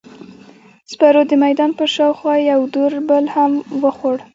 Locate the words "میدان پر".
1.43-1.87